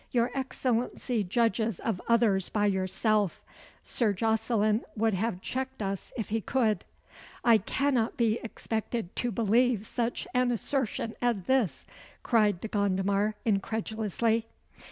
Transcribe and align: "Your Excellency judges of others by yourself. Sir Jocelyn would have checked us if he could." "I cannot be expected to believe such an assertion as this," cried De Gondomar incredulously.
"Your 0.09 0.31
Excellency 0.33 1.23
judges 1.23 1.79
of 1.79 2.01
others 2.07 2.49
by 2.49 2.65
yourself. 2.65 3.43
Sir 3.83 4.13
Jocelyn 4.13 4.81
would 4.95 5.13
have 5.13 5.41
checked 5.43 5.83
us 5.83 6.11
if 6.17 6.29
he 6.29 6.41
could." 6.41 6.85
"I 7.43 7.59
cannot 7.59 8.17
be 8.17 8.39
expected 8.41 9.15
to 9.17 9.29
believe 9.29 9.85
such 9.85 10.25
an 10.33 10.49
assertion 10.51 11.13
as 11.21 11.43
this," 11.45 11.85
cried 12.23 12.59
De 12.61 12.67
Gondomar 12.67 13.35
incredulously. 13.45 14.47